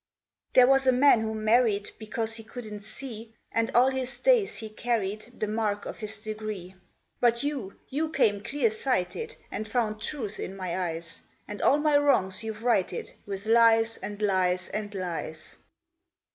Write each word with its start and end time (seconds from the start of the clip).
"There 0.53 0.65
was 0.65 0.87
a 0.87 0.91
man 0.91 1.21
who 1.21 1.35
married 1.35 1.91
Because 1.99 2.33
he 2.33 2.43
couldn't 2.43 2.79
see; 2.79 3.35
And 3.51 3.69
all 3.75 3.91
his 3.91 4.17
days 4.17 4.55
he 4.57 4.67
carried 4.67 5.39
The 5.39 5.47
mark 5.47 5.85
of 5.85 5.99
his 5.99 6.19
degree. 6.19 6.73
But 7.19 7.43
you 7.43 7.77
you 7.87 8.09
came 8.09 8.41
clear 8.41 8.71
sighted, 8.71 9.35
And 9.51 9.67
found 9.67 10.01
truth 10.01 10.39
in 10.39 10.57
my 10.57 10.75
eyes; 10.89 11.21
And 11.47 11.61
all 11.61 11.77
my 11.77 11.97
wrongs 11.99 12.43
you've 12.43 12.63
righted 12.63 13.13
With 13.27 13.45
lies, 13.45 13.97
and 13.97 14.19
lies, 14.23 14.69
and 14.69 14.91
lies. 14.95 15.57